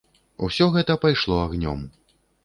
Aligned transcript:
Усё 0.45 0.65
гэта 0.75 0.95
пайшло 1.03 1.37
агнём. 1.41 1.83